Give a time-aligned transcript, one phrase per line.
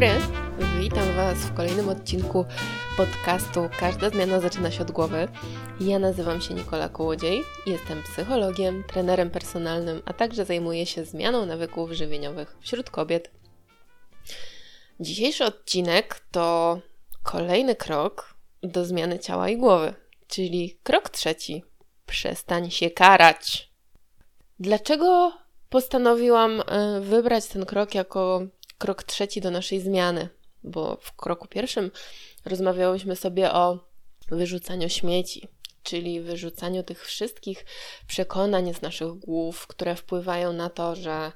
[0.00, 0.20] dobry,
[0.80, 2.44] witam Was w kolejnym odcinku
[2.96, 5.28] podcastu Każda zmiana zaczyna się od głowy.
[5.80, 11.92] Ja nazywam się Nikola Kołodziej, jestem psychologiem, trenerem personalnym, a także zajmuję się zmianą nawyków
[11.92, 13.30] żywieniowych wśród kobiet.
[15.00, 16.78] Dzisiejszy odcinek to
[17.22, 19.94] kolejny krok do zmiany ciała i głowy,
[20.28, 21.64] czyli krok trzeci.
[22.06, 23.70] Przestań się karać.
[24.60, 25.32] Dlaczego
[25.68, 28.40] postanowiłam e, wybrać ten krok jako
[28.78, 30.28] krok trzeci do naszej zmiany?
[30.64, 31.90] Bo w kroku pierwszym
[32.44, 33.78] rozmawiałyśmy sobie o
[34.30, 35.48] wyrzucaniu śmieci,
[35.82, 37.64] czyli wyrzucaniu tych wszystkich
[38.06, 41.32] przekonań z naszych głów, które wpływają na to, że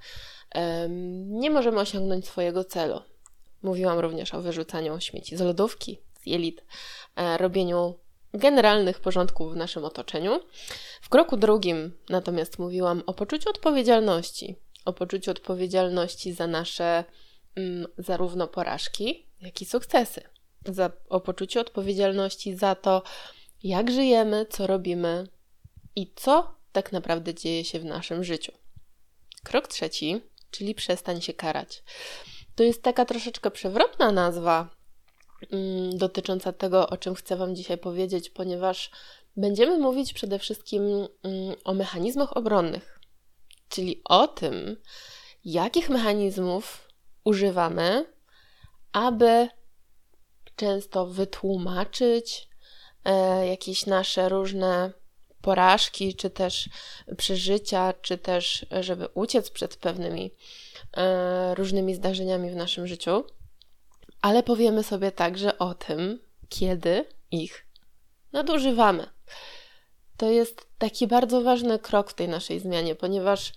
[0.54, 3.00] um, nie możemy osiągnąć swojego celu.
[3.62, 6.64] Mówiłam również o wyrzucaniu śmieci z lodówki, z jelit,
[7.16, 7.98] e, robieniu
[8.34, 10.40] generalnych porządków w naszym otoczeniu.
[11.00, 17.04] W kroku drugim natomiast mówiłam o poczuciu odpowiedzialności, o poczuciu odpowiedzialności za nasze
[17.98, 20.22] zarówno porażki, jak i sukcesy,
[20.66, 23.02] za, o poczuciu odpowiedzialności za to,
[23.62, 25.28] jak żyjemy, co robimy
[25.96, 28.52] i co tak naprawdę dzieje się w naszym życiu.
[29.42, 31.82] Krok trzeci, czyli przestań się karać.
[32.54, 34.68] To jest taka troszeczkę przewrotna nazwa
[35.52, 38.90] mm, dotycząca tego, o czym chcę Wam dzisiaj powiedzieć, ponieważ
[39.36, 40.82] będziemy mówić przede wszystkim
[41.22, 43.00] mm, o mechanizmach obronnych,
[43.68, 44.76] czyli o tym,
[45.44, 46.81] jakich mechanizmów
[47.24, 48.06] używamy,
[48.92, 49.48] aby
[50.56, 52.48] często wytłumaczyć
[53.04, 54.92] e, jakieś nasze różne
[55.42, 56.68] porażki, czy też
[57.16, 60.30] przeżycia, czy też, żeby uciec przed pewnymi
[60.96, 63.24] e, różnymi zdarzeniami w naszym życiu,
[64.20, 67.66] ale powiemy sobie także o tym, kiedy ich
[68.32, 69.06] nadużywamy.
[70.16, 73.52] To jest taki bardzo ważny krok w tej naszej zmianie, ponieważ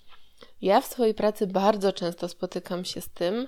[0.61, 3.47] ja w swojej pracy bardzo często spotykam się z tym,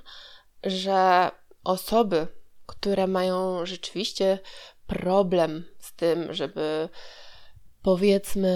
[0.64, 1.32] że
[1.64, 2.28] osoby,
[2.66, 4.40] które mają rzeczywiście
[4.88, 6.90] problem z tym, żeby
[7.82, 8.50] powiedzmy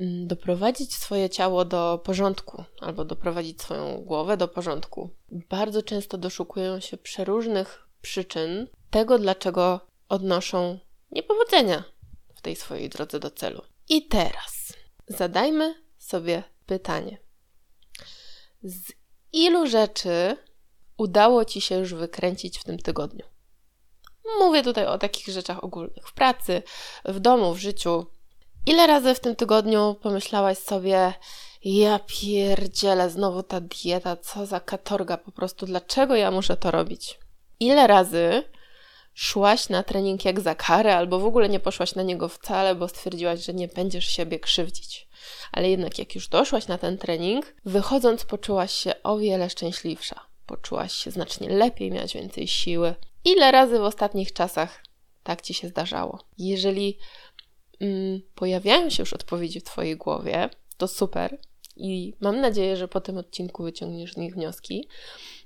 [0.00, 6.80] mm, doprowadzić swoje ciało do porządku albo doprowadzić swoją głowę do porządku, bardzo często doszukują
[6.80, 10.78] się przeróżnych przyczyn tego, dlaczego odnoszą
[11.10, 11.84] niepowodzenia
[12.34, 13.62] w tej swojej drodze do celu.
[13.88, 14.72] I teraz
[15.08, 17.18] zadajmy sobie pytanie:
[18.62, 18.92] z
[19.32, 20.36] ilu rzeczy
[20.96, 23.26] udało Ci się już wykręcić w tym tygodniu?
[24.38, 26.62] Mówię tutaj o takich rzeczach ogólnych w pracy,
[27.04, 28.06] w domu, w życiu.
[28.66, 31.14] Ile razy w tym tygodniu pomyślałaś sobie,
[31.64, 37.18] ja pierdzielę, znowu ta dieta, co za katorga po prostu, dlaczego ja muszę to robić?
[37.60, 38.44] Ile razy
[39.14, 42.88] szłaś na trening jak za karę, albo w ogóle nie poszłaś na niego wcale, bo
[42.88, 45.07] stwierdziłaś, że nie będziesz siebie krzywdzić.
[45.52, 50.20] Ale jednak jak już doszłaś na ten trening, wychodząc poczułaś się o wiele szczęśliwsza.
[50.46, 52.94] Poczułaś się znacznie lepiej, miałaś więcej siły.
[53.24, 54.82] Ile razy w ostatnich czasach
[55.22, 56.18] tak ci się zdarzało?
[56.38, 56.98] Jeżeli
[57.80, 61.38] mm, pojawiają się już odpowiedzi w Twojej głowie, to super
[61.78, 64.88] i mam nadzieję, że po tym odcinku wyciągniesz z nich wnioski.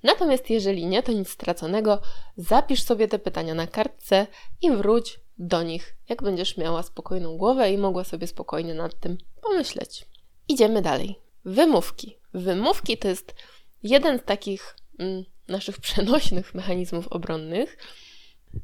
[0.03, 2.01] Natomiast jeżeli nie, to nic straconego.
[2.37, 4.27] Zapisz sobie te pytania na kartce
[4.63, 9.19] i wróć do nich, jak będziesz miała spokojną głowę i mogła sobie spokojnie nad tym
[9.43, 10.09] pomyśleć.
[10.49, 11.19] Idziemy dalej.
[11.45, 12.19] Wymówki.
[12.35, 13.35] Wymówki to jest
[13.83, 17.77] jeden z takich mm, naszych przenośnych mechanizmów obronnych.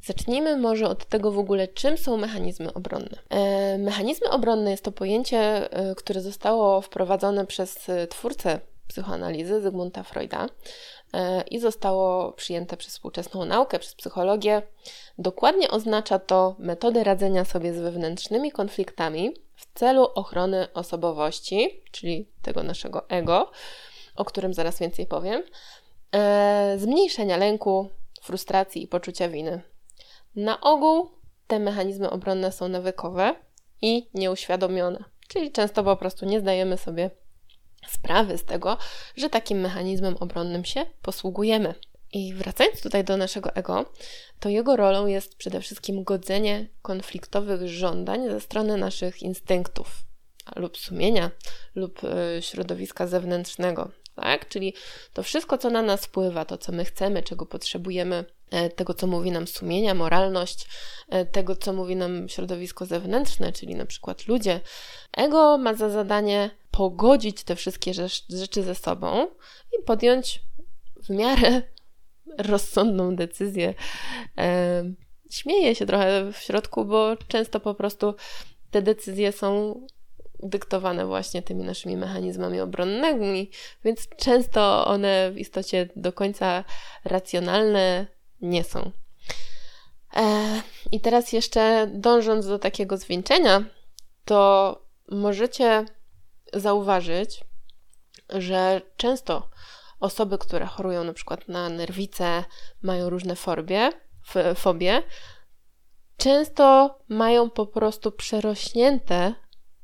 [0.03, 3.19] Zacznijmy może od tego w ogóle, czym są mechanizmy obronne.
[3.31, 10.03] E, mechanizmy obronne jest to pojęcie, e, które zostało wprowadzone przez e, twórcę psychoanalizy Zygmunta
[10.03, 10.47] Freuda
[11.51, 14.63] i zostało przyjęte przez współczesną naukę, przez psychologię.
[15.19, 22.63] Dokładnie oznacza to metodę radzenia sobie z wewnętrznymi konfliktami w celu ochrony osobowości, czyli tego
[22.63, 23.51] naszego ego,
[24.17, 25.43] o którym zaraz więcej powiem,
[26.15, 27.89] e, zmniejszenia lęku,
[28.23, 29.63] frustracji i poczucia winy.
[30.37, 31.11] Na ogół
[31.47, 33.35] te mechanizmy obronne są nawykowe
[33.83, 37.11] i nieuświadomione, czyli często po prostu nie zdajemy sobie
[37.87, 38.79] sprawy z tego,
[39.17, 41.75] że takim mechanizmem obronnym się posługujemy.
[42.13, 43.93] I wracając tutaj do naszego ego,
[44.41, 49.89] to jego rolą jest przede wszystkim godzenie konfliktowych żądań ze strony naszych instynktów
[50.57, 51.31] lub sumienia
[51.75, 53.91] lub y, środowiska zewnętrznego.
[54.15, 54.49] Tak?
[54.49, 54.75] Czyli
[55.13, 59.07] to wszystko, co na nas wpływa, to co my chcemy, czego potrzebujemy, e, tego, co
[59.07, 60.67] mówi nam sumienia, moralność,
[61.09, 64.61] e, tego, co mówi nam środowisko zewnętrzne, czyli na przykład ludzie.
[65.17, 67.93] Ego ma za zadanie pogodzić te wszystkie
[68.29, 69.27] rzeczy ze sobą
[69.79, 70.41] i podjąć
[71.03, 71.63] w miarę
[72.39, 73.75] rozsądną decyzję.
[75.31, 78.15] Śmieję się trochę w środku, bo często po prostu
[78.71, 79.81] te decyzje są
[80.43, 83.51] dyktowane właśnie tymi naszymi mechanizmami obronnymi,
[83.85, 86.65] więc często one w istocie do końca
[87.05, 88.07] racjonalne
[88.41, 88.91] nie są.
[90.17, 93.65] E, I teraz jeszcze dążąc do takiego zwieńczenia,
[94.25, 95.87] to możecie
[96.55, 97.45] zauważyć,
[98.29, 99.51] że często
[100.01, 102.45] osoby, które chorują na przykład na nerwice,
[102.83, 103.91] mają różne fobie,
[104.55, 105.03] fobie,
[106.17, 109.35] często mają po prostu przerośnięte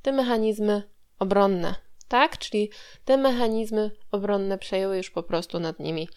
[0.02, 0.82] te mechanizmy
[1.18, 1.74] obronne,
[2.08, 2.38] tak?
[2.38, 2.70] Czyli
[3.04, 6.08] te mechanizmy obronne przejęły już po prostu nad nimi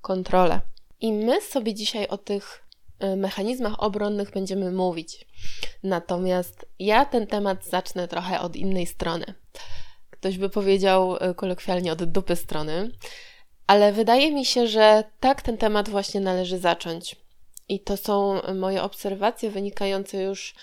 [0.00, 0.60] kontrolę.
[1.00, 2.64] I my sobie dzisiaj o tych
[2.98, 5.26] e, mechanizmach obronnych będziemy mówić.
[5.82, 9.24] Natomiast ja ten temat zacznę trochę od innej strony.
[10.20, 12.90] Ktoś by powiedział e, kolokwialnie od dupy strony,
[13.66, 17.16] ale wydaje mi się, że tak ten temat właśnie należy zacząć.
[17.68, 20.54] I to są moje obserwacje wynikające już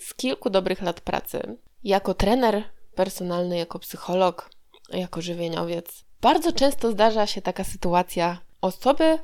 [0.00, 1.56] z kilku dobrych lat pracy.
[1.84, 2.62] Jako trener
[2.94, 4.50] personalny, jako psycholog,
[4.92, 9.18] jako żywieniowiec, bardzo często zdarza się taka sytuacja osoby,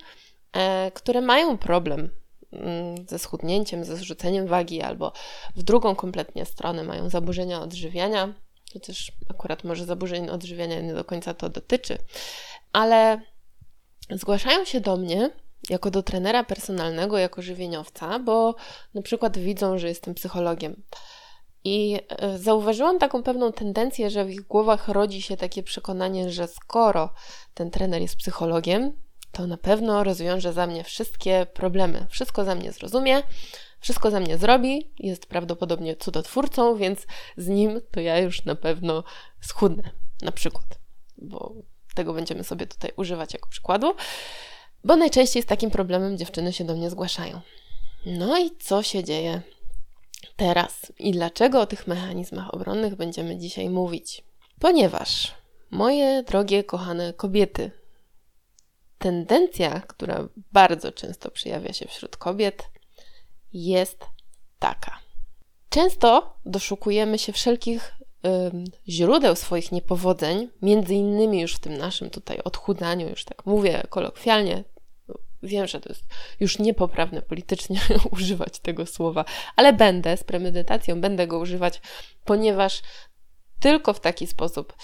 [0.53, 2.11] e, które mają problem
[2.53, 5.13] mm, ze schudnięciem, ze zrzuceniem wagi, albo
[5.57, 8.35] w drugą kompletnie stronę mają zaburzenia odżywiania,
[8.75, 11.99] chociaż akurat może zaburzeń odżywiania nie do końca to dotyczy,
[12.73, 13.21] ale
[14.11, 15.31] zgłaszają się do mnie
[15.71, 18.55] jako do trenera personalnego, jako żywieniowca, bo
[18.95, 20.83] na przykład widzą, że jestem psychologiem.
[21.65, 26.49] I e, zauważyłam taką pewną tendencję, że w ich głowach rodzi się takie przekonanie, że
[26.49, 27.15] skoro
[27.55, 28.93] ten trener jest psychologiem,
[29.33, 32.07] to na pewno rozwiąże za mnie wszystkie problemy.
[32.11, 33.23] Wszystko za mnie zrozumie,
[33.85, 39.05] wszystko za mnie zrobi, jest prawdopodobnie cudotwórcą, więc z nim to ja już na pewno
[39.41, 39.91] schudnę,
[40.23, 40.65] na przykład,
[41.19, 41.55] bo
[41.95, 43.95] tego będziemy sobie tutaj używać jako przykładu,
[44.85, 47.41] bo najczęściej z takim problemem dziewczyny się do mnie zgłaszają.
[48.07, 49.43] No i co się dzieje
[50.37, 54.25] teraz i dlaczego o tych mechanizmach obronnych będziemy dzisiaj mówić?
[54.61, 55.35] Ponieważ,
[55.71, 57.71] moje drogie, kochane kobiety,
[58.99, 62.74] tendencja, która bardzo często przejawia się wśród kobiet,
[63.55, 64.07] jest
[64.59, 64.99] taka.
[65.69, 67.95] Często doszukujemy się wszelkich
[68.89, 74.65] źródeł swoich niepowodzeń, między innymi już w tym naszym tutaj odchudaniu, już tak mówię kolokwialnie,
[75.43, 76.05] wiem, że to jest
[76.41, 77.81] już niepoprawne politycznie
[78.13, 79.25] używać tego słowa,
[79.57, 81.81] ale będę z premedytacją, będę go używać,
[82.25, 82.83] ponieważ
[83.61, 84.77] tylko w taki sposób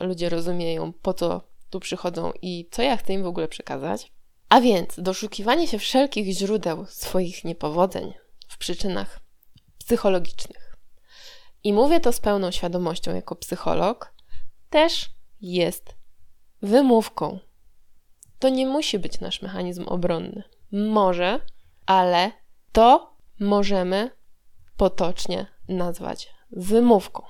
[0.00, 1.40] ludzie rozumieją, po co
[1.70, 4.12] tu przychodzą i co ja chcę im w ogóle przekazać.
[4.52, 8.14] A więc doszukiwanie się wszelkich źródeł swoich niepowodzeń
[8.48, 9.20] w przyczynach
[9.78, 10.76] psychologicznych.
[11.64, 14.14] I mówię to z pełną świadomością jako psycholog,
[14.70, 15.10] też
[15.40, 15.94] jest
[16.62, 17.38] wymówką.
[18.38, 20.42] To nie musi być nasz mechanizm obronny.
[20.72, 21.40] Może,
[21.86, 22.32] ale
[22.72, 24.10] to możemy
[24.76, 27.22] potocznie nazwać wymówką.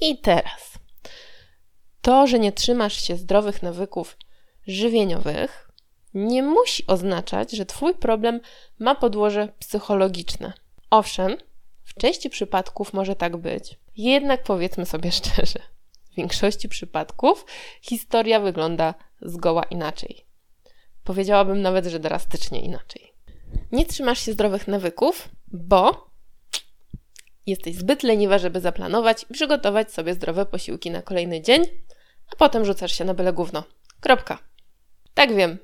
[0.00, 0.78] I teraz
[2.00, 4.16] to, że nie trzymasz się zdrowych nawyków
[4.66, 5.65] żywieniowych,
[6.14, 8.40] nie musi oznaczać, że Twój problem
[8.78, 10.52] ma podłoże psychologiczne.
[10.90, 11.36] Owszem,
[11.84, 15.58] w części przypadków może tak być, jednak powiedzmy sobie szczerze,
[16.12, 17.46] w większości przypadków
[17.82, 20.26] historia wygląda zgoła inaczej.
[21.04, 23.12] Powiedziałabym nawet, że drastycznie inaczej.
[23.72, 26.10] Nie trzymasz się zdrowych nawyków, bo
[27.46, 31.64] jesteś zbyt leniwa, żeby zaplanować i przygotować sobie zdrowe posiłki na kolejny dzień,
[32.32, 33.64] a potem rzucasz się na byle gówno.
[34.00, 34.38] Kropka.
[35.14, 35.58] Tak wiem,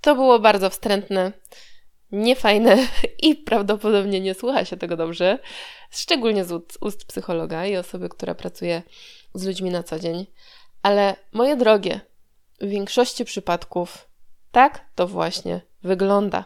[0.00, 1.32] to było bardzo wstrętne,
[2.12, 2.78] niefajne
[3.22, 5.38] i prawdopodobnie nie słucha się tego dobrze,
[5.90, 8.82] szczególnie z ust, psychologa i osoby, która pracuje
[9.34, 10.26] z ludźmi na co dzień.
[10.82, 12.00] Ale moje drogie,
[12.60, 14.08] w większości przypadków
[14.52, 16.44] tak to właśnie wygląda.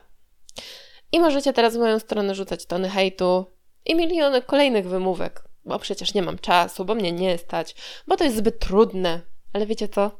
[1.12, 3.46] I możecie teraz w moją stronę rzucać tony hejtu
[3.84, 7.74] i miliony kolejnych wymówek, bo przecież nie mam czasu, bo mnie nie stać,
[8.06, 9.20] bo to jest zbyt trudne,
[9.52, 10.10] ale wiecie co?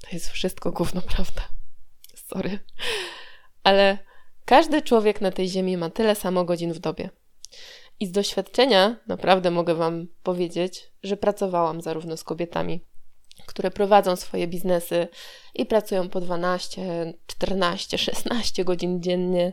[0.00, 1.57] To jest wszystko gówno prawda.
[2.30, 2.58] Sorry.
[3.62, 3.98] Ale
[4.44, 7.10] każdy człowiek na tej ziemi ma tyle samo godzin w dobie.
[8.00, 12.80] I z doświadczenia naprawdę mogę Wam powiedzieć, że pracowałam zarówno z kobietami,
[13.46, 15.08] które prowadzą swoje biznesy
[15.54, 19.52] i pracują po 12, 14, 16 godzin dziennie,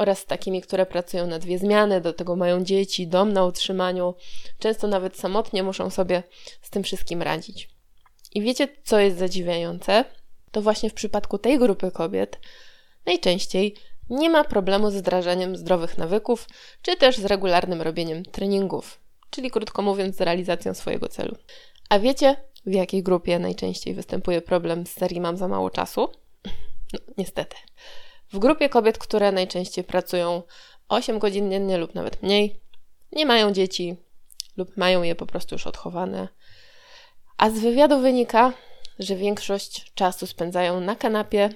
[0.00, 4.14] oraz z takimi, które pracują na dwie zmiany, do tego mają dzieci, dom na utrzymaniu,
[4.58, 6.22] często nawet samotnie muszą sobie
[6.62, 7.70] z tym wszystkim radzić.
[8.34, 10.04] I wiecie, co jest zadziwiające?
[10.50, 12.40] To właśnie w przypadku tej grupy kobiet
[13.06, 13.74] najczęściej
[14.10, 16.46] nie ma problemu z wdrażaniem zdrowych nawyków,
[16.82, 21.36] czy też z regularnym robieniem treningów, czyli krótko mówiąc, z realizacją swojego celu.
[21.88, 26.08] A wiecie, w jakiej grupie najczęściej występuje problem z serii Mam za mało czasu?
[26.92, 27.56] No, niestety.
[28.32, 30.42] W grupie kobiet, które najczęściej pracują
[30.88, 32.60] 8 godzin dziennie lub nawet mniej,
[33.12, 33.96] nie mają dzieci
[34.56, 36.28] lub mają je po prostu już odchowane,
[37.38, 38.52] a z wywiadu wynika,
[39.00, 41.50] że większość czasu spędzają na kanapie,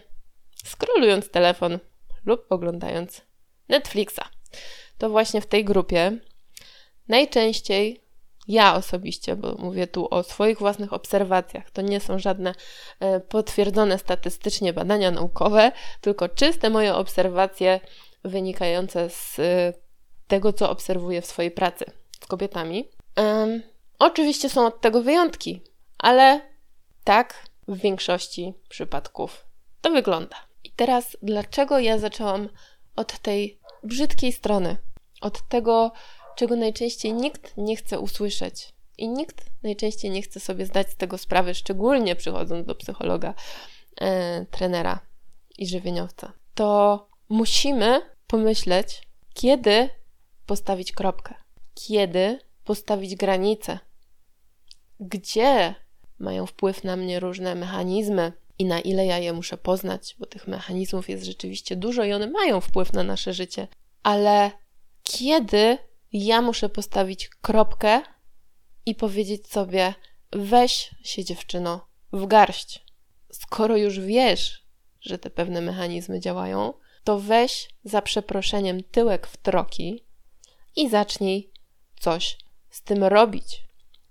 [0.65, 1.79] skrolując telefon
[2.25, 3.23] lub oglądając
[3.69, 4.21] Netflixa.
[4.99, 6.19] To właśnie w tej grupie
[7.09, 8.05] najczęściej
[8.49, 12.55] ja osobiście, bo mówię tu o swoich własnych obserwacjach, to nie są żadne
[13.01, 17.81] e, potwierdzone statystycznie badania naukowe, tylko czyste moje obserwacje
[18.25, 19.73] wynikające z e,
[20.27, 21.85] tego, co obserwuję w swojej pracy
[22.21, 22.89] z kobietami.
[23.17, 23.63] Um,
[23.99, 25.63] oczywiście są od tego wyjątki,
[25.99, 26.54] ale
[27.05, 29.47] tak w większości przypadków
[29.81, 30.37] to wygląda.
[30.65, 32.49] I teraz, dlaczego ja zaczęłam
[32.97, 34.77] od tej brzydkiej strony,
[35.21, 35.93] od tego,
[36.37, 38.75] czego najczęściej nikt nie chce usłyszeć.
[38.99, 43.35] I nikt najczęściej nie chce sobie zdać z tego sprawy, szczególnie przychodząc do psychologa,
[44.01, 45.01] e, trenera
[45.59, 46.33] i żywieniowca.
[46.55, 49.03] To musimy pomyśleć,
[49.35, 49.91] kiedy
[50.47, 51.35] postawić kropkę,
[51.75, 53.79] kiedy postawić granicę,
[55.01, 55.75] gdzie
[56.25, 60.49] mają wpływ na mnie różne mechanizmy i na ile ja je muszę poznać, bo tych
[60.49, 63.69] mechanizmów jest rzeczywiście dużo i one mają wpływ na nasze życie,
[64.03, 64.51] ale
[65.03, 65.79] kiedy
[66.13, 68.01] ja muszę postawić kropkę
[68.87, 69.95] i powiedzieć sobie:
[70.33, 72.85] weź się dziewczyno w garść.
[73.33, 74.65] Skoro już wiesz,
[75.01, 76.73] że te pewne mechanizmy działają,
[77.05, 80.05] to weź za przeproszeniem tyłek w troki
[80.77, 81.53] i zacznij
[82.01, 82.39] coś
[82.71, 83.65] z tym robić,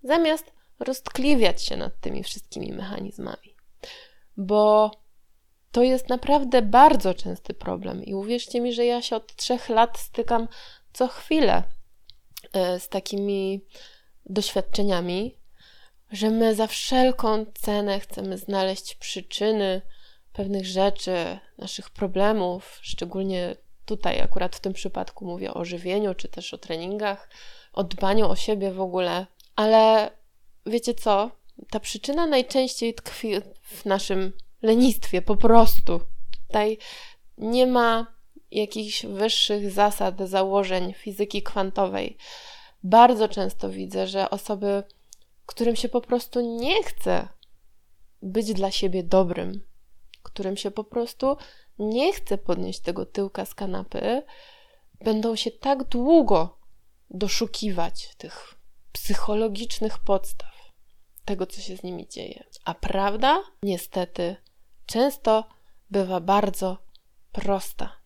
[0.04, 0.53] zamiast
[0.84, 3.56] roztkliwiać się nad tymi wszystkimi mechanizmami.
[4.38, 4.92] Bo
[5.72, 9.98] to jest naprawdę bardzo częsty problem i uwierzcie mi, że ja się od trzech lat
[9.98, 10.48] stykam
[10.94, 11.64] co chwilę
[12.54, 13.62] E, z takimi
[14.26, 15.38] doświadczeniami,
[16.12, 19.82] że my za wszelką cenę chcemy znaleźć przyczyny
[20.34, 26.54] pewnych rzeczy, naszych problemów, szczególnie tutaj, akurat w tym przypadku mówię o żywieniu, czy też
[26.54, 27.30] o treningach,
[27.74, 29.26] o dbaniu o siebie w ogóle.
[29.56, 30.12] Ale
[30.66, 31.32] wiecie co?
[31.70, 36.00] Ta przyczyna najczęściej tkwi w naszym lenistwie, po prostu.
[36.48, 36.78] Tutaj
[37.38, 38.16] nie ma
[38.52, 42.18] jakichś wyższych zasad, założeń fizyki kwantowej.
[42.84, 44.84] Bardzo często widzę, że osoby,
[45.46, 47.28] którym się po prostu nie chce
[48.22, 49.64] być dla siebie dobrym,
[50.24, 51.38] którym się po prostu
[51.80, 54.24] nie chce podnieść tego tyłka z kanapy,
[55.02, 56.58] będą się tak długo
[57.10, 58.56] doszukiwać tych
[58.92, 60.53] psychologicznych podstaw
[61.26, 62.44] tego, co się z nimi dzieje.
[62.66, 64.36] A prawda, niestety,
[64.86, 65.44] często
[65.90, 66.78] bywa bardzo
[67.32, 67.98] prosta.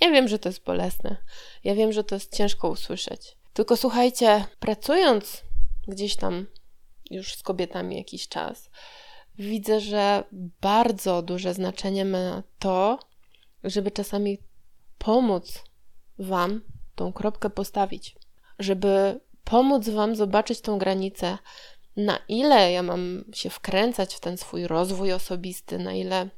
[0.00, 1.16] Ja wiem, że to jest bolesne.
[1.64, 3.36] Ja wiem, że to jest ciężko usłyszeć.
[3.52, 5.42] Tylko słuchajcie, pracując
[5.88, 6.46] gdzieś tam
[7.10, 8.70] już z kobietami jakiś czas,
[9.38, 10.24] widzę, że
[10.60, 12.98] bardzo duże znaczenie ma to,
[13.64, 14.38] żeby czasami
[14.98, 15.64] pomóc
[16.18, 16.60] Wam
[16.94, 18.16] tą kropkę postawić,
[18.58, 21.38] żeby pomóc Wam zobaczyć tą granicę,
[21.96, 26.30] na ile ja mam się wkręcać w ten swój rozwój osobisty, na ile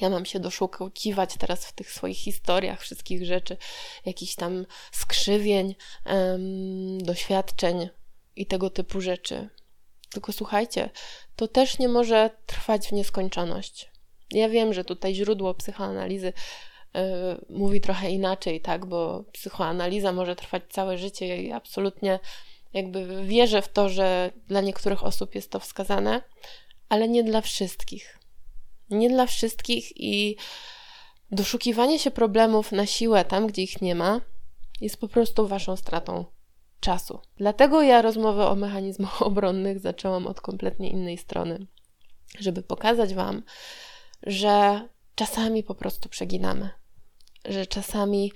[0.00, 3.56] ja mam się doszukiwać teraz w tych swoich historiach wszystkich rzeczy,
[4.06, 5.74] jakichś tam skrzywień,
[6.06, 7.88] um, doświadczeń
[8.36, 9.48] i tego typu rzeczy.
[10.10, 10.90] Tylko słuchajcie,
[11.36, 13.90] to też nie może trwać w nieskończoność.
[14.30, 16.32] Ja wiem, że tutaj źródło psychoanalizy y,
[17.48, 22.18] mówi trochę inaczej, tak, bo psychoanaliza może trwać całe życie i absolutnie
[22.76, 26.22] jakby wierzę w to, że dla niektórych osób jest to wskazane,
[26.88, 28.18] ale nie dla wszystkich
[28.90, 30.36] nie dla wszystkich i
[31.30, 34.20] doszukiwanie się problemów na siłę tam, gdzie ich nie ma,
[34.80, 36.24] jest po prostu waszą stratą
[36.80, 37.20] czasu.
[37.36, 41.66] Dlatego ja rozmowę o mechanizmach obronnych zaczęłam od kompletnie innej strony,
[42.38, 43.42] żeby pokazać wam,
[44.22, 46.70] że czasami po prostu przeginamy,
[47.44, 48.32] że czasami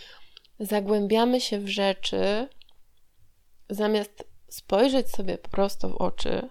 [0.61, 2.49] zagłębiamy się w rzeczy,
[3.71, 6.49] zamiast spojrzeć sobie prosto w oczy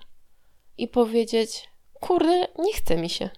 [0.77, 3.29] i powiedzieć: Kurde, nie chce mi się.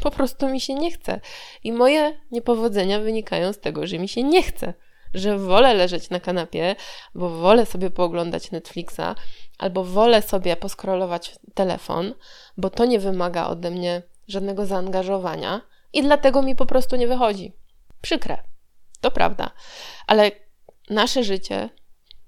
[0.00, 1.20] Po prostu mi się nie chce.
[1.64, 4.74] I moje niepowodzenia wynikają z tego, że mi się nie chce.
[5.14, 6.76] Że wolę leżeć na kanapie,
[7.14, 9.14] bo wolę sobie pooglądać Netflixa,
[9.58, 12.14] albo wolę sobie poskrolować telefon,
[12.56, 15.60] bo to nie wymaga ode mnie żadnego zaangażowania
[15.92, 17.52] i dlatego mi po prostu nie wychodzi.
[18.02, 18.38] Przykre.
[19.00, 19.50] To prawda.
[20.06, 20.30] Ale
[20.90, 21.68] nasze życie,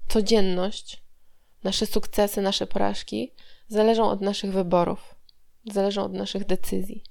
[0.07, 1.03] codzienność,
[1.63, 3.33] nasze sukcesy, nasze porażki
[3.67, 5.15] zależą od naszych wyborów,
[5.65, 7.03] zależą od naszych decyzji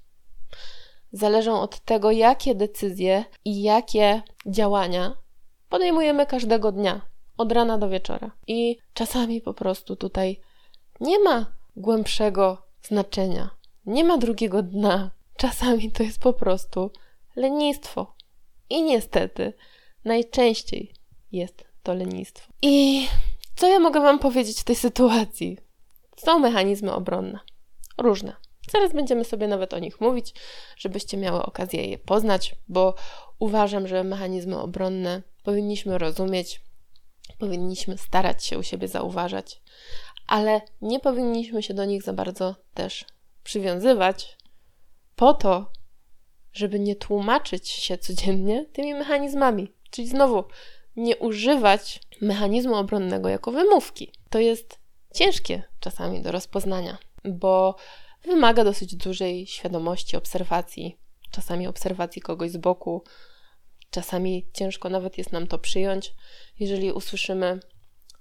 [1.11, 5.15] zależą od tego, jakie decyzje i jakie działania
[5.69, 7.01] podejmujemy każdego dnia,
[7.37, 8.31] od rana do wieczora.
[8.47, 10.39] I czasami po prostu tutaj
[10.99, 13.49] nie ma głębszego znaczenia,
[13.85, 15.11] nie ma drugiego dna.
[15.37, 16.91] Czasami to jest po prostu
[17.35, 18.13] lenistwo.
[18.69, 19.53] I niestety
[20.05, 20.93] najczęściej
[21.31, 22.53] jest to lenistwo.
[22.61, 23.07] I
[23.59, 25.57] co ja mogę Wam powiedzieć w tej sytuacji?
[26.17, 27.39] Są mechanizmy obronne.
[27.97, 28.35] Różne.
[28.71, 30.33] Zaraz będziemy sobie nawet o nich mówić,
[30.77, 32.95] żebyście miały okazję je poznać, bo
[33.39, 36.61] uważam, że mechanizmy obronne powinniśmy rozumieć,
[37.39, 39.61] powinniśmy starać się u siebie zauważać,
[40.27, 43.05] ale nie powinniśmy się do nich za bardzo też
[43.43, 44.37] przywiązywać,
[45.15, 45.71] po to,
[46.53, 49.73] żeby nie tłumaczyć się codziennie tymi mechanizmami.
[49.91, 50.43] Czyli znowu,
[50.99, 54.11] nie używać mechanizmu obronnego jako wymówki.
[54.29, 54.79] To jest
[55.13, 57.75] ciężkie czasami do rozpoznania, bo
[58.23, 60.97] wymaga dosyć dużej świadomości, obserwacji,
[61.31, 63.03] czasami obserwacji kogoś z boku,
[63.91, 66.13] czasami ciężko nawet jest nam to przyjąć,
[66.59, 67.59] jeżeli usłyszymy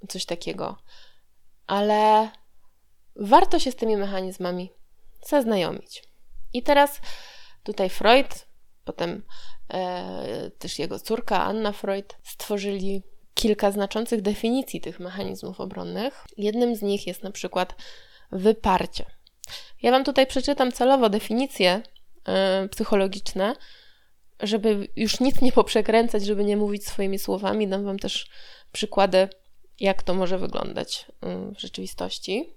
[0.08, 0.76] coś takiego.
[1.66, 2.30] Ale
[3.16, 4.70] warto się z tymi mechanizmami
[5.26, 6.02] zaznajomić.
[6.52, 7.00] I teraz
[7.62, 8.47] tutaj Freud,
[8.88, 9.22] potem
[9.70, 13.02] e, też jego córka Anna Freud stworzyli
[13.34, 16.24] kilka znaczących definicji tych mechanizmów obronnych.
[16.36, 17.74] Jednym z nich jest na przykład
[18.32, 19.04] wyparcie.
[19.82, 21.82] Ja Wam tutaj przeczytam celowo definicje
[22.28, 23.54] e, psychologiczne,
[24.40, 27.68] żeby już nic nie poprzekręcać, żeby nie mówić swoimi słowami.
[27.68, 28.30] Dam Wam też
[28.72, 29.28] przykłady,
[29.80, 32.54] jak to może wyglądać e, w rzeczywistości.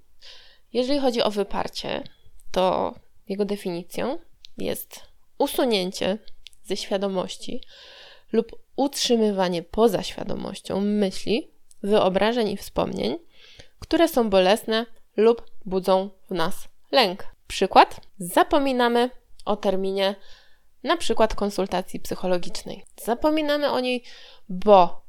[0.73, 2.03] Jeżeli chodzi o wyparcie,
[2.51, 2.95] to
[3.27, 4.19] jego definicją
[4.57, 5.10] jest
[5.41, 6.17] usunięcie
[6.63, 7.61] ze świadomości
[8.31, 11.51] lub utrzymywanie poza świadomością myśli,
[11.83, 13.17] wyobrażeń i wspomnień,
[13.79, 14.85] które są bolesne
[15.17, 17.27] lub budzą w nas lęk.
[17.47, 19.09] Przykład: zapominamy
[19.45, 20.15] o terminie
[20.83, 22.85] na przykład konsultacji psychologicznej.
[23.03, 24.03] Zapominamy o niej,
[24.49, 25.01] bo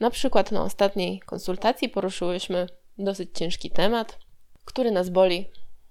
[0.00, 2.66] na przykład na ostatniej konsultacji poruszyłyśmy
[2.98, 4.18] dosyć ciężki temat,
[4.64, 5.50] który nas boli,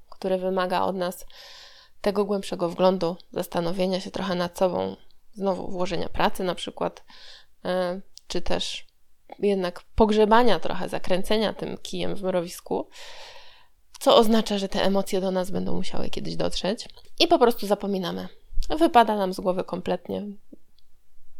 [0.10, 1.25] który wymaga od nas
[2.05, 4.95] tego głębszego wglądu, zastanowienia się trochę nad sobą,
[5.33, 7.03] znowu włożenia pracy na przykład,
[7.65, 8.85] e, czy też
[9.39, 12.89] jednak pogrzebania trochę, zakręcenia tym kijem w mrowisku,
[14.00, 16.87] co oznacza, że te emocje do nas będą musiały kiedyś dotrzeć
[17.20, 18.27] i po prostu zapominamy.
[18.79, 20.24] Wypada nam z głowy kompletnie.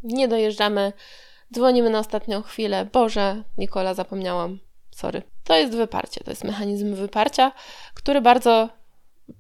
[0.04, 0.94] Nie dojeżdżamy,
[1.54, 2.86] dzwonimy na ostatnią chwilę.
[2.86, 4.60] Boże, Nikola, zapomniałam.
[4.92, 5.22] Sorry.
[5.44, 7.52] To jest wyparcie, to jest mechanizm wyparcia,
[7.94, 8.70] który bardzo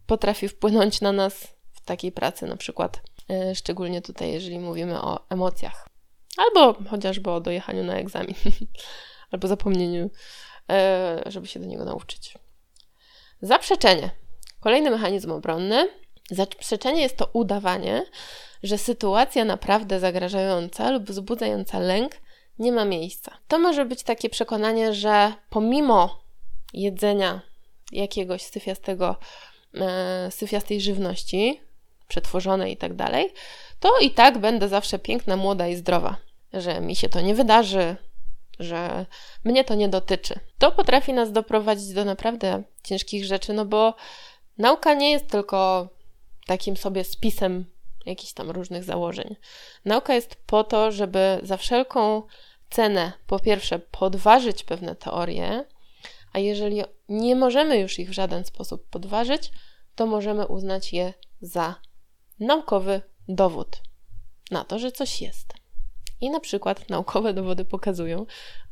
[0.05, 5.25] potrafi wpłynąć na nas w takiej pracy, na przykład, e, szczególnie tutaj, jeżeli mówimy o
[5.29, 5.89] emocjach,
[6.37, 8.35] albo chociażby o dojechaniu na egzamin,
[9.31, 10.09] albo zapomnieniu,
[10.69, 12.37] e, żeby się do niego nauczyć.
[13.41, 14.09] Zaprzeczenie.
[14.59, 15.89] Kolejny mechanizm obronny.
[16.31, 18.05] Zaprzeczenie jest to udawanie,
[18.63, 22.11] że sytuacja naprawdę zagrażająca lub wzbudzająca lęk
[22.59, 23.37] nie ma miejsca.
[23.47, 26.23] To może być takie przekonanie, że pomimo
[26.73, 27.41] jedzenia
[27.91, 29.15] jakiegoś syfiastego
[30.29, 31.61] syfiastej żywności,
[32.07, 33.33] przetworzonej i tak dalej,
[33.79, 36.17] to i tak będę zawsze piękna, młoda i zdrowa.
[36.53, 37.95] Że mi się to nie wydarzy,
[38.59, 39.05] że
[39.43, 40.39] mnie to nie dotyczy.
[40.57, 43.95] To potrafi nas doprowadzić do naprawdę ciężkich rzeczy, no bo
[44.57, 45.89] nauka nie jest tylko
[46.47, 47.65] takim sobie spisem
[48.05, 49.35] jakichś tam różnych założeń.
[49.85, 52.23] Nauka jest po to, żeby za wszelką
[52.69, 55.65] cenę, po pierwsze, podważyć pewne teorie,
[56.33, 59.51] a jeżeli nie możemy już ich w żaden sposób podważyć,
[59.95, 61.75] to możemy uznać je za
[62.39, 63.81] naukowy dowód
[64.51, 65.53] na to, że coś jest.
[66.21, 68.25] I na przykład naukowe dowody pokazują,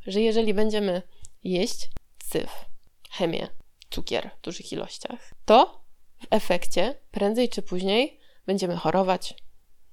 [0.08, 1.02] że jeżeli będziemy
[1.44, 1.90] jeść
[2.24, 2.66] syf,
[3.12, 3.48] chemię,
[3.90, 5.84] cukier w dużych ilościach, to
[6.22, 9.34] w efekcie prędzej czy później będziemy chorować,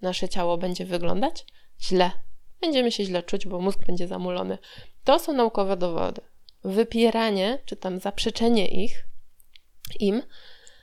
[0.00, 1.46] nasze ciało będzie wyglądać
[1.80, 2.10] źle,
[2.60, 4.58] będziemy się źle czuć, bo mózg będzie zamulony.
[5.04, 6.20] To są naukowe dowody
[6.64, 9.06] wypieranie, czy tam zaprzeczenie ich,
[10.00, 10.22] im,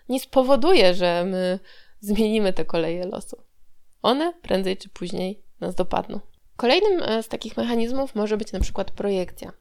[0.09, 1.59] nie spowoduje, że my
[1.99, 3.37] zmienimy te koleje losu.
[4.01, 6.19] One prędzej czy później nas dopadną.
[6.57, 9.51] Kolejnym e, z takich mechanizmów może być na przykład projekcja.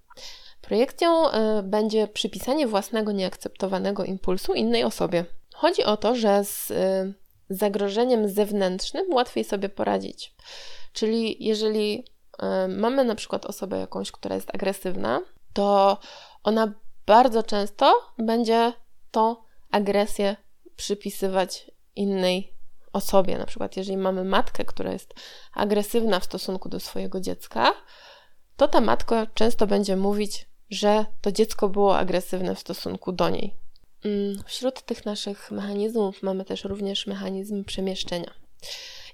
[0.61, 5.25] Projekcją e, będzie przypisanie własnego nieakceptowanego impulsu innej osobie.
[5.55, 7.13] Chodzi o to, że z e,
[7.51, 10.35] zagrożeniem zewnętrznym łatwiej sobie poradzić.
[10.93, 12.05] Czyli jeżeli
[12.69, 15.21] mamy na przykład osobę jakąś, która jest agresywna,
[15.53, 15.99] to
[16.45, 16.73] ona
[17.07, 18.73] bardzo często będzie
[19.11, 19.37] tą
[19.71, 20.37] agresję
[20.77, 22.53] przypisywać innej
[22.93, 23.39] osobie.
[23.39, 25.15] Na przykład, jeżeli mamy matkę, która jest
[25.53, 27.73] agresywna w stosunku do swojego dziecka,
[28.57, 33.55] to ta matka często będzie mówić, że to dziecko było agresywne w stosunku do niej.
[34.05, 38.35] Mm, wśród tych naszych mechanizmów mamy też również mechanizm przemieszczenia.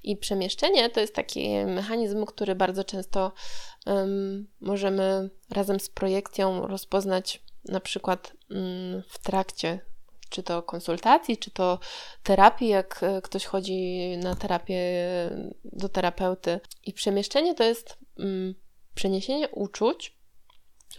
[0.03, 3.33] I przemieszczenie to jest taki mechanizm, który bardzo często
[3.87, 9.81] um, możemy razem z projekcją rozpoznać na przykład um, w trakcie
[10.33, 11.79] czy to konsultacji, czy to
[12.23, 14.81] terapii, jak e, ktoś chodzi na terapię
[15.65, 16.61] do terapeuty.
[16.87, 18.55] I przemieszczenie to jest um,
[18.95, 20.17] przeniesienie uczuć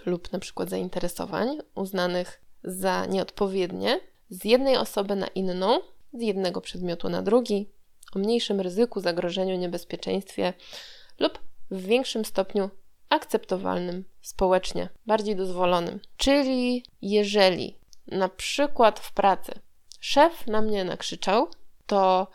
[0.06, 5.80] lub na przykład zainteresowań uznanych za nieodpowiednie z jednej osoby na inną
[6.13, 7.69] z jednego przedmiotu na drugi,
[8.15, 10.54] o mniejszym ryzyku, zagrożeniu, niebezpieczeństwie
[11.19, 11.39] lub
[11.72, 12.69] w większym stopniu
[13.10, 16.00] akceptowalnym społecznie, bardziej dozwolonym.
[16.17, 19.60] Czyli jeżeli na przykład w pracy
[20.00, 21.48] szef na mnie nakrzyczał,
[21.86, 22.28] to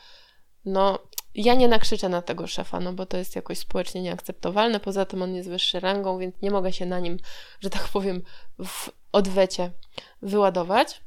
[0.64, 0.98] no
[1.34, 4.80] ja nie nakrzyczę na tego szefa, no bo to jest jakoś społecznie nieakceptowalne.
[4.80, 7.18] Poza tym on jest wyższy rangą, więc nie mogę się na nim,
[7.60, 8.22] że tak powiem,
[8.64, 9.70] w odwecie
[10.22, 11.00] wyładować.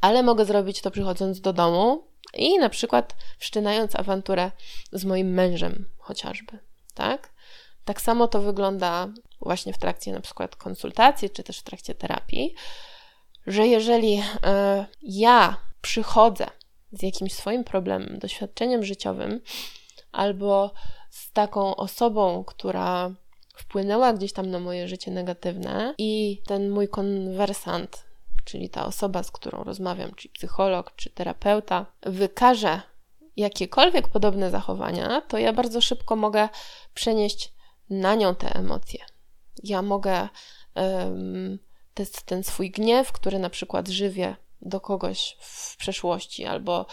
[0.00, 4.50] Ale mogę zrobić to przychodząc do domu i na przykład wszczynając awanturę
[4.92, 6.58] z moim mężem, chociażby.
[6.94, 7.32] Tak?
[7.84, 9.08] Tak samo to wygląda
[9.40, 12.54] właśnie w trakcie na przykład konsultacji, czy też w trakcie terapii,
[13.46, 14.22] że jeżeli y,
[15.02, 16.46] ja przychodzę
[16.92, 19.40] z jakimś swoim problemem, doświadczeniem życiowym,
[20.12, 20.72] albo
[21.10, 23.10] z taką osobą, która
[23.54, 28.04] wpłynęła gdzieś tam na moje życie negatywne, i ten mój konwersant,
[28.44, 32.80] czyli ta osoba, z którą rozmawiam, czy psycholog, czy terapeuta, wykaże
[33.36, 36.48] jakiekolwiek podobne zachowania, to ja bardzo szybko mogę
[36.94, 37.52] przenieść
[37.90, 39.04] na nią te emocje.
[39.62, 40.28] Ja mogę
[42.24, 46.86] ten swój gniew, który na przykład żywię do kogoś w przeszłości, albo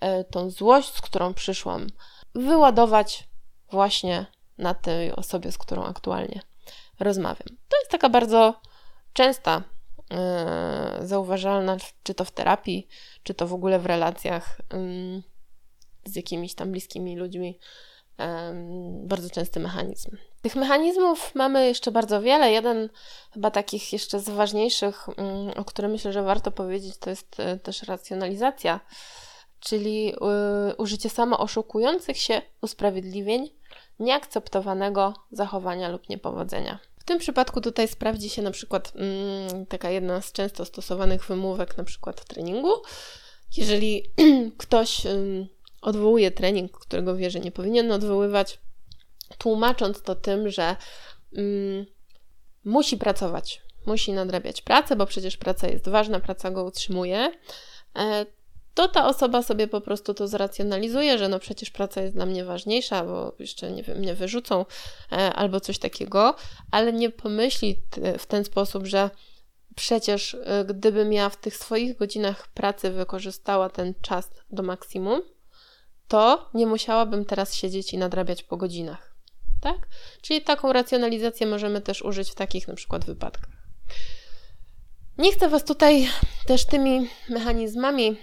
[0.00, 1.86] e, tą złość, z którą przyszłam,
[2.34, 3.28] wyładować
[3.70, 4.26] właśnie
[4.58, 6.40] na tej osobie, z którą aktualnie
[7.00, 7.48] rozmawiam.
[7.68, 8.60] To jest taka bardzo
[9.12, 9.62] częsta,
[10.10, 12.88] e, zauważalna, czy to w terapii,
[13.22, 14.60] czy to w ogóle w relacjach
[16.04, 17.58] z jakimiś tam bliskimi ludźmi,
[19.02, 20.16] bardzo częsty mechanizm.
[20.44, 22.52] Tych mechanizmów mamy jeszcze bardzo wiele.
[22.52, 22.88] Jeden
[23.32, 27.58] chyba takich jeszcze z ważniejszych, mm, o którym myślę, że warto powiedzieć, to jest e,
[27.58, 28.80] też racjonalizacja,
[29.60, 33.50] czyli e, użycie samo oszukujących się usprawiedliwień
[33.98, 36.78] nieakceptowanego zachowania lub niepowodzenia.
[36.98, 41.78] W tym przypadku tutaj sprawdzi się na przykład mm, taka jedna z często stosowanych wymówek,
[41.78, 42.72] na przykład w treningu.
[43.56, 44.02] Jeżeli
[44.58, 45.02] ktoś
[45.82, 48.58] odwołuje trening, którego wie, że nie powinien odwoływać,
[49.38, 50.76] tłumacząc to tym, że
[51.36, 51.86] mm,
[52.64, 57.32] musi pracować, musi nadrabiać pracę, bo przecież praca jest ważna, praca go utrzymuje,
[57.98, 58.26] e,
[58.74, 62.44] to ta osoba sobie po prostu to zracjonalizuje, że no przecież praca jest dla mnie
[62.44, 64.64] ważniejsza, bo jeszcze nie wiem, mnie wyrzucą
[65.12, 66.34] e, albo coś takiego,
[66.70, 67.82] ale nie pomyśli
[68.18, 69.10] w ten sposób, że
[69.76, 75.22] przecież e, gdybym ja w tych swoich godzinach pracy wykorzystała ten czas do maksimum,
[76.08, 79.13] to nie musiałabym teraz siedzieć i nadrabiać po godzinach.
[79.64, 79.88] Tak?
[80.22, 83.50] Czyli taką racjonalizację możemy też użyć w takich na przykład wypadkach.
[85.18, 86.08] Nie chcę Was tutaj
[86.46, 88.16] też tymi mechanizmami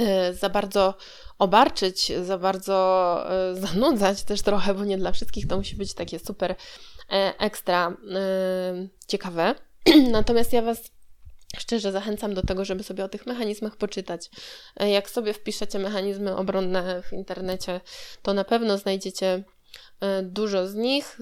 [0.00, 0.94] e, za bardzo
[1.38, 2.76] obarczyć, za bardzo
[3.30, 6.50] e, zanudzać też trochę, bo nie dla wszystkich to musi być takie super
[7.10, 7.96] e, ekstra
[9.08, 9.54] ciekawe.
[10.10, 10.96] Natomiast ja Was
[11.58, 14.30] Szczerze zachęcam do tego, żeby sobie o tych mechanizmach poczytać.
[14.80, 17.80] Jak sobie wpiszecie mechanizmy obronne w internecie,
[18.22, 19.44] to na pewno znajdziecie
[20.22, 21.18] dużo z nich.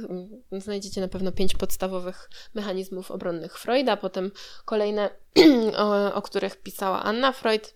[0.53, 4.31] Znajdziecie na pewno pięć podstawowych mechanizmów obronnych Freuda, potem
[4.65, 5.11] kolejne,
[5.77, 7.75] o, o których pisała Anna Freud,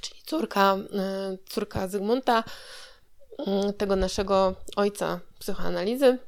[0.00, 2.44] czyli córka, e, córka Zygmunta,
[3.78, 6.18] tego naszego ojca psychoanalizy.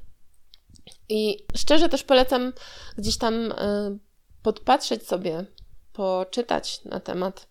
[1.09, 2.53] I szczerze też polecam
[2.99, 3.55] gdzieś tam
[4.43, 5.45] podpatrzeć sobie,
[5.93, 7.49] poczytać na temat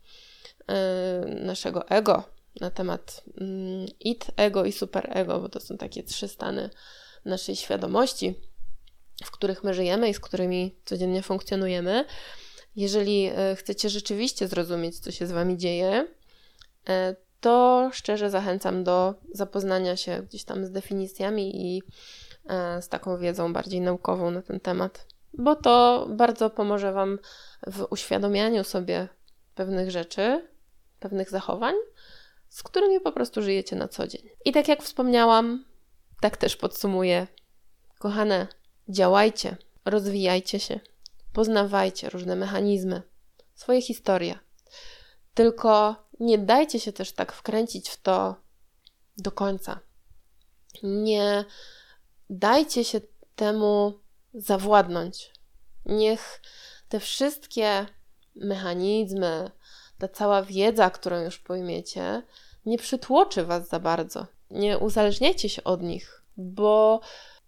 [1.26, 2.24] naszego ego,
[2.60, 6.70] na temat y, id, ego i superego, bo to są takie trzy stany
[7.26, 8.36] naszej świadomości,
[9.24, 12.06] w których my żyjemy i z którymi codziennie funkcjonujemy.
[12.76, 16.08] Jeżeli y, chcecie rzeczywiście zrozumieć, co się z Wami dzieje,
[16.90, 16.92] y,
[17.40, 21.84] to szczerze zachęcam do zapoznania się gdzieś tam z definicjami i
[22.82, 27.20] z taką wiedzą bardziej naukową na ten temat bo to bardzo pomoże Wam
[27.68, 29.08] w uświadomianiu sobie
[29.56, 30.48] pewnych rzeczy,
[31.00, 31.76] pewnych zachowań,
[32.52, 34.22] z którymi po prostu żyjecie na co dzień.
[34.46, 35.66] I tak jak wspomniałam,
[36.22, 37.28] tak też podsumuję.
[38.00, 38.48] Kochane,
[38.90, 40.80] działajcie, rozwijajcie się,
[41.34, 43.02] poznawajcie różne mechanizmy,
[43.56, 44.40] swoje historie.
[45.34, 48.36] Tylko nie dajcie się też tak wkręcić w to
[49.18, 49.80] do końca.
[50.84, 51.46] Nie
[52.30, 53.02] dajcie się
[53.36, 54.00] temu
[54.34, 55.32] zawładnąć.
[55.86, 56.42] Niech
[56.90, 57.86] te wszystkie
[58.36, 59.52] mechanizmy,
[60.02, 62.22] ta cała wiedza, którą już pojmiecie,
[62.66, 64.26] nie przytłoczy Was za bardzo.
[64.52, 67.00] Nie uzależniajcie się od nich, bo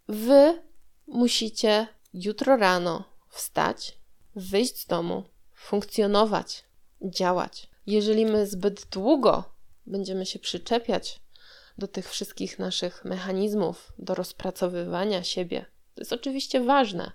[0.08, 0.62] Wy
[1.08, 3.98] musicie jutro rano wstać,
[4.36, 6.64] wyjść z domu, funkcjonować,
[7.02, 7.70] działać.
[7.88, 9.44] Jeżeli my zbyt długo
[9.86, 11.20] będziemy się przyczepiać
[11.78, 17.12] do tych wszystkich naszych mechanizmów, do rozpracowywania siebie, to jest oczywiście ważne,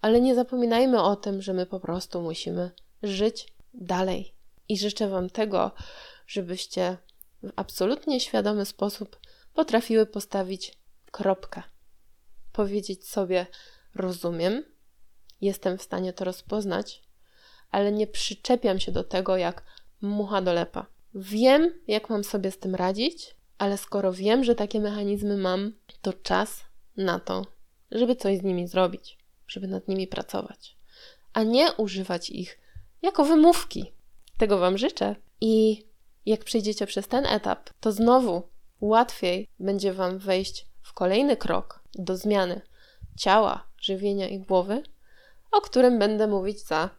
[0.00, 2.70] ale nie zapominajmy o tym, że my po prostu musimy
[3.02, 4.34] żyć dalej.
[4.68, 5.70] I życzę Wam tego,
[6.26, 6.96] żebyście
[7.42, 9.20] w absolutnie świadomy sposób
[9.54, 10.78] potrafiły postawić
[11.10, 11.62] kropkę.
[12.52, 13.46] Powiedzieć sobie:
[13.94, 14.64] Rozumiem,
[15.40, 17.02] jestem w stanie to rozpoznać,
[17.70, 19.64] ale nie przyczepiam się do tego jak
[20.00, 20.86] mucha do lepa.
[21.14, 25.72] Wiem, jak mam sobie z tym radzić, ale skoro wiem, że takie mechanizmy mam,
[26.02, 26.64] to czas
[26.96, 27.46] na to,
[27.90, 30.76] żeby coś z nimi zrobić, żeby nad nimi pracować,
[31.32, 32.58] a nie używać ich
[33.02, 33.92] jako wymówki.
[34.38, 35.16] Tego Wam życzę.
[35.40, 35.84] I
[36.26, 38.42] jak przejdziecie przez ten etap, to znowu
[38.80, 42.60] łatwiej będzie Wam wejść w kolejny krok do zmiany
[43.16, 44.82] ciała, żywienia i głowy,
[45.52, 46.90] o którym będę mówić za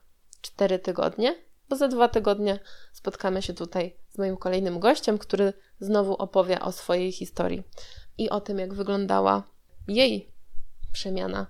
[0.41, 1.35] 4 tygodnie,
[1.69, 2.59] bo za dwa tygodnie
[2.93, 7.63] spotkamy się tutaj z moim kolejnym gościem, który znowu opowie o swojej historii
[8.17, 9.43] i o tym, jak wyglądała
[9.87, 10.31] jej
[10.91, 11.47] przemiana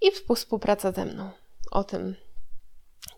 [0.00, 1.30] i współpraca ze mną.
[1.70, 2.16] O tym,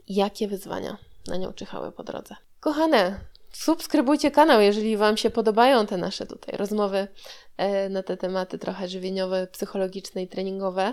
[0.08, 2.36] jakie wyzwania na nią czyhały po drodze.
[2.60, 3.20] Kochane,
[3.52, 7.08] subskrybujcie kanał, jeżeli Wam się podobają te nasze tutaj rozmowy
[7.56, 10.92] e, na te tematy trochę żywieniowe, psychologiczne i treningowe.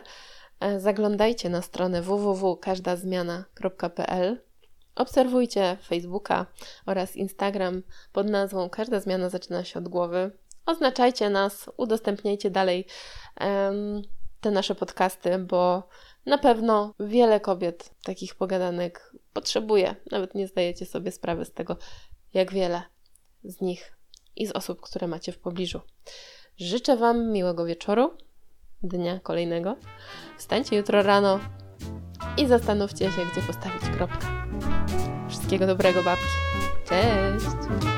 [0.60, 4.42] E, zaglądajcie na stronę www.każdazmiana.pl.
[4.96, 6.46] Obserwujcie Facebooka
[6.86, 10.32] oraz Instagram pod nazwą Każda zmiana zaczyna się od głowy.
[10.66, 12.86] Oznaczajcie nas, udostępniajcie dalej
[13.42, 14.02] um,
[14.42, 15.88] te nasze podcasty, bo
[16.28, 19.96] na pewno wiele kobiet takich pogadanek potrzebuje.
[20.12, 21.78] Nawet nie zdajecie sobie sprawy z tego,
[22.34, 22.82] jak wiele
[23.44, 23.98] z nich
[24.36, 25.82] i z osób, które macie w pobliżu.
[26.58, 28.18] Życzę Wam miłego wieczoru,
[28.84, 29.76] dnia kolejnego.
[30.38, 31.40] Wstańcie jutro rano
[32.38, 34.28] i zastanówcie się, gdzie postawić kropkę.
[35.30, 36.26] Wszystkiego dobrego, babki.
[36.90, 37.97] Cześć!